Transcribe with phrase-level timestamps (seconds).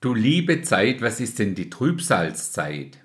[0.00, 2.98] Du liebe Zeit, was ist denn die Trübsalzeit?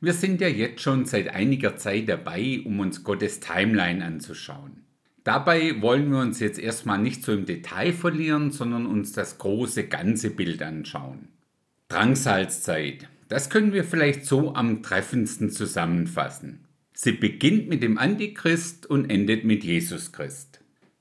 [0.00, 4.84] Wir sind ja jetzt schon seit einiger Zeit dabei, um uns Gottes Timeline anzuschauen.
[5.24, 9.88] Dabei wollen wir uns jetzt erstmal nicht so im Detail verlieren, sondern uns das große
[9.88, 11.26] ganze Bild anschauen.
[11.88, 13.08] Drangsalzzeit.
[13.26, 16.60] Das können wir vielleicht so am treffendsten zusammenfassen.
[16.92, 20.57] Sie beginnt mit dem Antichrist und endet mit Jesus Christ.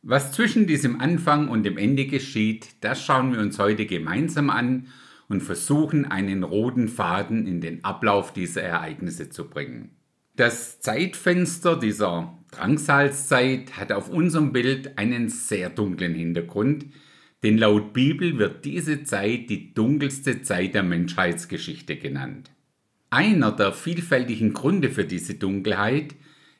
[0.09, 4.87] Was zwischen diesem Anfang und dem Ende geschieht, das schauen wir uns heute gemeinsam an
[5.27, 9.89] und versuchen einen roten Faden in den Ablauf dieser Ereignisse zu bringen.
[10.37, 16.85] Das Zeitfenster dieser Drangsalzzeit hat auf unserem Bild einen sehr dunklen Hintergrund,
[17.43, 22.49] denn laut Bibel wird diese Zeit die dunkelste Zeit der Menschheitsgeschichte genannt.
[23.09, 26.15] Einer der vielfältigen Gründe für diese Dunkelheit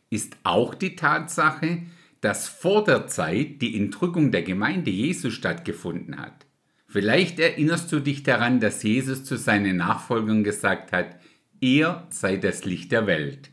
[0.10, 1.84] ist auch die Tatsache,
[2.22, 6.46] dass vor der Zeit die Entrückung der Gemeinde Jesu stattgefunden hat.
[6.88, 11.18] Vielleicht erinnerst du dich daran, dass Jesus zu seinen Nachfolgern gesagt hat,
[11.60, 13.52] ihr seid das Licht der Welt.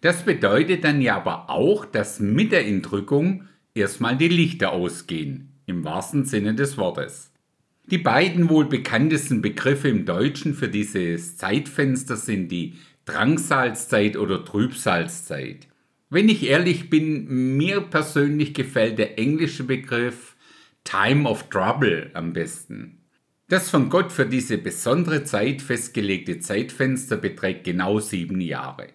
[0.00, 5.84] Das bedeutet dann ja aber auch, dass mit der Entrückung erstmal die Lichter ausgehen, im
[5.84, 7.32] wahrsten Sinne des Wortes.
[7.86, 15.68] Die beiden wohl bekanntesten Begriffe im Deutschen für dieses Zeitfenster sind die Drangsalzzeit oder Trübsalzeit.
[16.14, 20.36] Wenn ich ehrlich bin, mir persönlich gefällt der englische Begriff
[20.84, 22.98] Time of Trouble am besten.
[23.48, 28.88] Das von Gott für diese besondere Zeit festgelegte Zeitfenster beträgt genau sieben Jahre.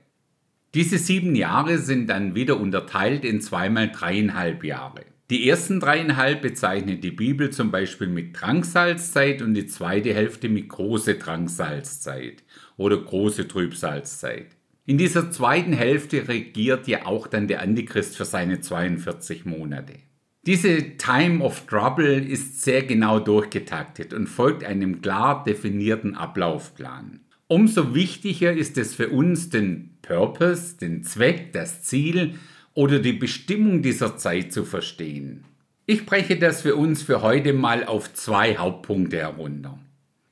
[0.76, 5.04] Diese sieben Jahre sind dann wieder unterteilt in zweimal dreieinhalb Jahre.
[5.32, 10.70] Die ersten dreieinhalb bezeichnet die Bibel zum Beispiel mit Drangsalzzeit und die zweite Hälfte mit
[10.70, 12.44] große Drangsalzzeit
[12.78, 14.57] oder große Trübsalzzeit.
[14.90, 19.96] In dieser zweiten Hälfte regiert ja auch dann der Antichrist für seine 42 Monate.
[20.44, 27.20] Diese Time of Trouble ist sehr genau durchgetaktet und folgt einem klar definierten Ablaufplan.
[27.48, 32.36] Umso wichtiger ist es für uns, den Purpose, den Zweck, das Ziel
[32.74, 35.44] oder die Bestimmung dieser Zeit zu verstehen.
[35.86, 39.78] Ich breche das für uns für heute mal auf zwei Hauptpunkte herunter.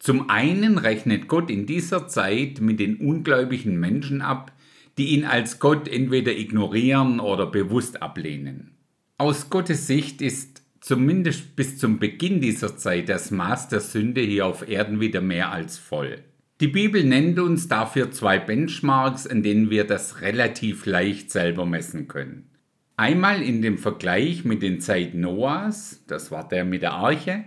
[0.05, 4.51] Zum einen rechnet Gott in dieser Zeit mit den ungläubigen Menschen ab,
[4.99, 8.75] die ihn als Gott entweder ignorieren oder bewusst ablehnen.
[9.17, 14.45] Aus Gottes Sicht ist zumindest bis zum Beginn dieser Zeit das Maß der Sünde hier
[14.45, 16.19] auf Erden wieder mehr als voll.
[16.61, 22.07] Die Bibel nennt uns dafür zwei Benchmarks, an denen wir das relativ leicht selber messen
[22.07, 22.51] können.
[22.95, 27.45] Einmal in dem Vergleich mit den Zeiten Noahs, das war der mit der Arche,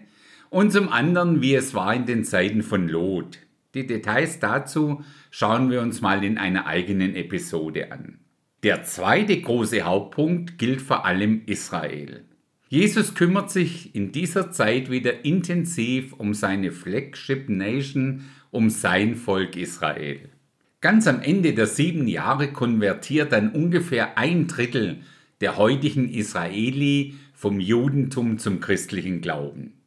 [0.51, 3.39] und zum anderen, wie es war in den Zeiten von Lot.
[3.75, 8.19] Die Details dazu schauen wir uns mal in einer eigenen Episode an.
[8.63, 12.25] Der zweite große Hauptpunkt gilt vor allem Israel.
[12.69, 19.57] Jesus kümmert sich in dieser Zeit wieder intensiv um seine Flagship Nation, um sein Volk
[19.57, 20.29] Israel.
[20.81, 24.99] Ganz am Ende der sieben Jahre konvertiert dann ungefähr ein Drittel
[25.41, 29.78] der heutigen Israeli vom Judentum zum christlichen Glauben.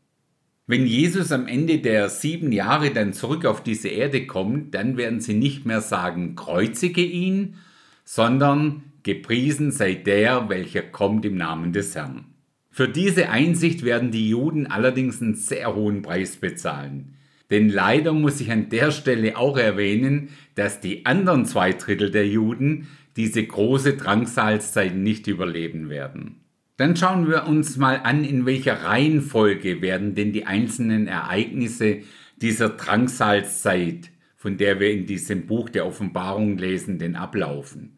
[0.67, 5.19] Wenn Jesus am Ende der sieben Jahre dann zurück auf diese Erde kommt, dann werden
[5.19, 7.55] sie nicht mehr sagen, kreuzige ihn,
[8.03, 12.25] sondern gepriesen sei der, welcher kommt im Namen des Herrn.
[12.69, 17.15] Für diese Einsicht werden die Juden allerdings einen sehr hohen Preis bezahlen.
[17.49, 22.27] Denn leider muss ich an der Stelle auch erwähnen, dass die anderen zwei Drittel der
[22.27, 26.40] Juden diese große Drangsalzzeit nicht überleben werden.
[26.81, 31.99] Dann schauen wir uns mal an, in welcher Reihenfolge werden denn die einzelnen Ereignisse
[32.37, 37.97] dieser Drangsalzzeit, von der wir in diesem Buch der Offenbarung lesen, denn ablaufen.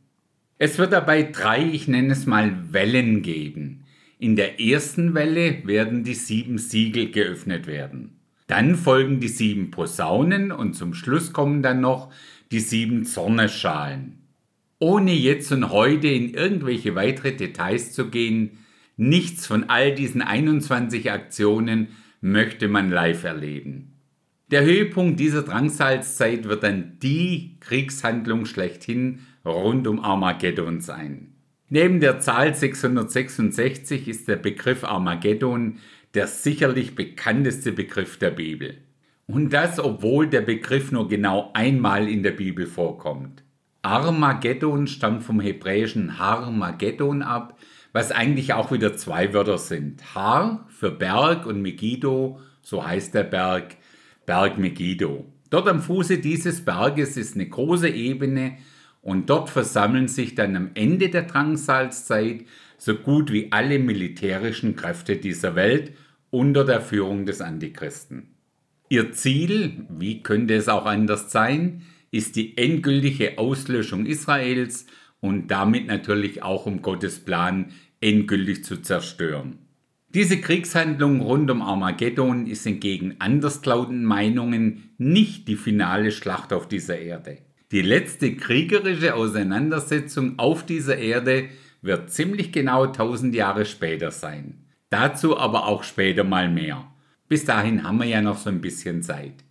[0.58, 3.86] Es wird dabei drei, ich nenne es mal Wellen geben.
[4.20, 8.18] In der ersten Welle werden die sieben Siegel geöffnet werden.
[8.48, 12.12] Dann folgen die sieben Posaunen und zum Schluss kommen dann noch
[12.52, 14.18] die sieben Zorneschalen.
[14.80, 18.58] Ohne jetzt und heute in irgendwelche weitere Details zu gehen,
[18.96, 21.90] Nichts von all diesen 21 Aktionen
[22.22, 23.94] möchte man live erleben.
[24.52, 31.34] Der Höhepunkt dieser Drangsalzzeit wird dann die Kriegshandlung schlechthin rund um Armageddon sein.
[31.70, 35.80] Neben der Zahl 666 ist der Begriff Armageddon
[36.14, 38.78] der sicherlich bekannteste Begriff der Bibel.
[39.26, 43.44] Und das, obwohl der Begriff nur genau einmal in der Bibel vorkommt.
[43.82, 47.58] Armageddon stammt vom hebräischen Harmageddon ab,
[47.94, 50.16] was eigentlich auch wieder zwei Wörter sind.
[50.16, 53.78] Har für Berg und Megiddo, so heißt der Berg,
[54.26, 55.26] Berg Megiddo.
[55.50, 58.58] Dort am Fuße dieses Berges ist eine große Ebene
[59.02, 62.46] und dort versammeln sich dann am Ende der Drangsalzzeit
[62.78, 65.94] so gut wie alle militärischen Kräfte dieser Welt
[66.32, 68.36] unter der Führung des Antichristen.
[68.90, 74.88] Ihr Ziel, wie könnte es auch anders sein, ist die endgültige Auslöschung Israels
[75.20, 77.72] und damit natürlich auch um Gottes Plan
[78.04, 79.58] endgültig zu zerstören.
[80.14, 87.00] Diese Kriegshandlung rund um Armageddon ist entgegen anderslautenden Meinungen nicht die finale Schlacht auf dieser
[87.00, 87.40] Erde.
[87.72, 91.46] Die letzte kriegerische Auseinandersetzung auf dieser Erde
[91.82, 94.66] wird ziemlich genau 1000 Jahre später sein.
[94.92, 96.86] Dazu aber auch später mal mehr.
[97.28, 99.44] Bis dahin haben wir ja noch so ein bisschen Zeit.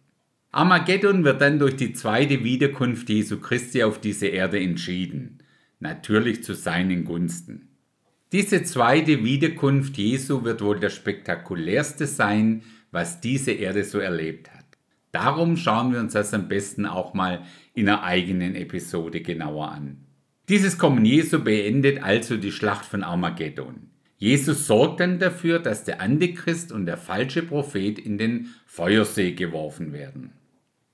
[0.53, 5.39] Armageddon wird dann durch die zweite Wiederkunft Jesu Christi auf diese Erde entschieden.
[5.81, 7.72] Natürlich zu seinen Gunsten.
[8.33, 14.65] Diese zweite Wiederkunft Jesu wird wohl das spektakulärste sein, was diese Erde so erlebt hat.
[15.11, 17.43] Darum schauen wir uns das am besten auch mal
[17.75, 19.99] in einer eigenen Episode genauer an.
[20.49, 23.91] Dieses Kommen Jesu beendet also die Schlacht von Armageddon.
[24.17, 29.93] Jesus sorgt dann dafür, dass der Antichrist und der falsche Prophet in den Feuersee geworfen
[29.93, 30.33] werden.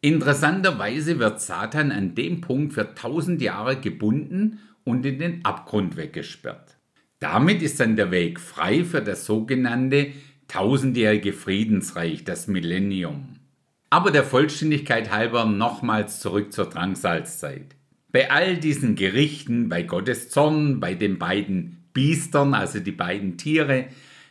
[0.00, 6.77] Interessanterweise wird Satan an dem Punkt für tausend Jahre gebunden und in den Abgrund weggesperrt.
[7.20, 10.12] Damit ist dann der Weg frei für das sogenannte
[10.46, 13.36] tausendjährige Friedensreich, das Millennium.
[13.90, 17.74] Aber der Vollständigkeit halber nochmals zurück zur Drangsalzzeit.
[18.10, 23.86] Bei all diesen Gerichten, bei Gottes Zorn, bei den beiden Biestern, also die beiden Tiere,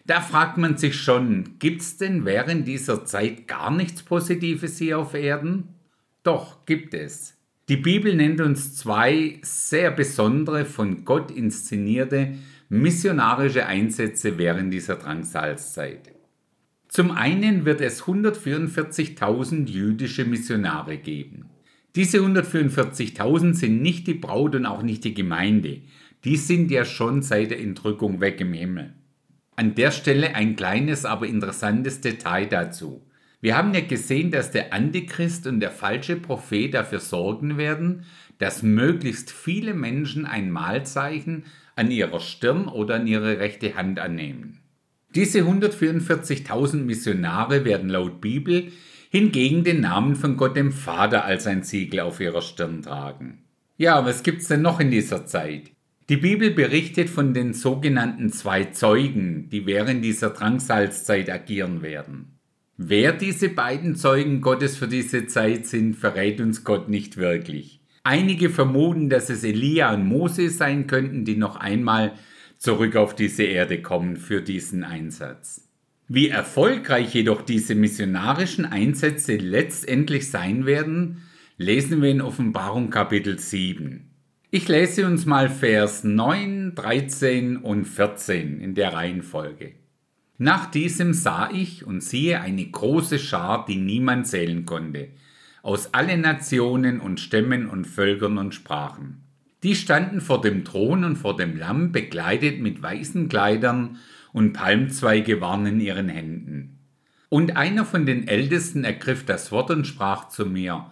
[0.06, 5.14] da fragt man sich schon, gibt's denn während dieser Zeit gar nichts Positives hier auf
[5.14, 5.76] Erden?
[6.24, 7.36] Doch, gibt es.
[7.68, 12.36] Die Bibel nennt uns zwei sehr besondere, von Gott inszenierte
[12.70, 16.12] missionarische Einsätze während dieser Drangsalzzeit.
[16.88, 21.46] Zum einen wird es 144.000 jüdische Missionare geben.
[21.96, 25.82] Diese 144.000 sind nicht die Braut und auch nicht die Gemeinde.
[26.24, 28.94] Die sind ja schon seit der Entrückung weg im Himmel.
[29.56, 33.08] An der Stelle ein kleines, aber interessantes Detail dazu.
[33.42, 38.04] Wir haben ja gesehen, dass der Antichrist und der falsche Prophet dafür sorgen werden,
[38.40, 41.46] dass möglichst viele Menschen ein Mahlzeichen
[41.78, 44.60] an ihrer Stirn oder an ihre rechte Hand annehmen.
[45.16, 48.72] Diese 144.000 Missionare werden laut Bibel
[49.10, 53.44] hingegen den Namen von Gott dem Vater als ein Siegel auf ihrer Stirn tragen.
[53.78, 55.72] Ja, was gibt's denn noch in dieser Zeit?
[56.10, 62.38] Die Bibel berichtet von den sogenannten zwei Zeugen, die während dieser Drangsalzzeit agieren werden.
[62.78, 67.77] Wer diese beiden Zeugen Gottes für diese Zeit sind, verrät uns Gott nicht wirklich.
[68.10, 72.14] Einige vermuten, dass es Elia und Mose sein könnten, die noch einmal
[72.58, 75.68] zurück auf diese Erde kommen für diesen Einsatz.
[76.08, 81.24] Wie erfolgreich jedoch diese missionarischen Einsätze letztendlich sein werden,
[81.58, 84.10] lesen wir in Offenbarung Kapitel 7.
[84.52, 89.74] Ich lese uns mal Vers 9, 13 und 14 in der Reihenfolge.
[90.38, 95.10] Nach diesem sah ich und siehe eine große Schar, die niemand zählen konnte,
[95.68, 99.28] aus allen Nationen und Stämmen und Völkern und Sprachen
[99.64, 103.98] die standen vor dem Thron und vor dem Lamm, bekleidet mit weißen Kleidern,
[104.34, 106.78] und Palmzweige waren in ihren Händen.
[107.30, 110.92] Und einer von den Ältesten ergriff das Wort und sprach zu mir,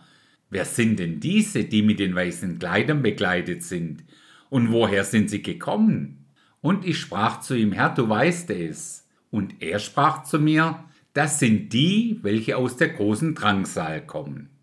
[0.49, 4.03] Wer sind denn diese, die mit den weißen Kleidern bekleidet sind?
[4.49, 6.25] Und woher sind sie gekommen?
[6.61, 9.07] Und ich sprach zu ihm, Herr, du weißt es.
[9.31, 10.83] Und er sprach zu mir,
[11.13, 14.54] das sind die, welche aus der großen Drangsal kommen.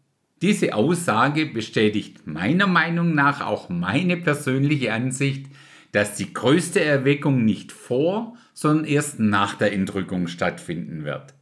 [0.43, 5.47] Diese Aussage bestätigt meiner Meinung nach auch meine persönliche Ansicht,
[5.93, 11.33] dass die größte Erweckung nicht vor, sondern erst nach der Entrückung stattfinden wird.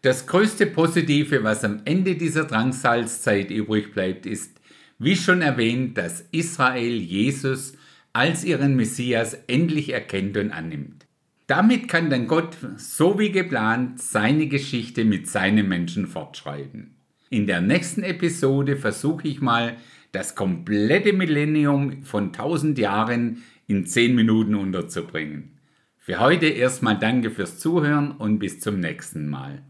[0.00, 4.58] Das größte Positive, was am Ende dieser Drangsalzzeit übrig bleibt, ist,
[4.98, 7.74] wie schon erwähnt, dass Israel Jesus
[8.14, 11.06] als ihren Messias endlich erkennt und annimmt.
[11.48, 16.97] Damit kann dann Gott, so wie geplant, seine Geschichte mit seinen Menschen fortschreiben.
[17.30, 19.76] In der nächsten Episode versuche ich mal,
[20.12, 25.58] das komplette Millennium von 1000 Jahren in 10 Minuten unterzubringen.
[25.98, 29.62] Für heute erstmal danke fürs Zuhören und bis zum nächsten Mal.